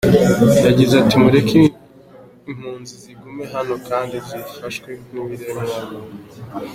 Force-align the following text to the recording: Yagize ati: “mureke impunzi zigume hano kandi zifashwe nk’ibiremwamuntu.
Yagize 0.65 0.93
ati: 1.01 1.15
“mureke 1.21 1.53
impunzi 2.49 2.93
zigume 3.03 3.43
hano 3.53 3.73
kandi 3.87 4.15
zifashwe 4.27 4.89
nk’ibiremwamuntu. 5.07 5.97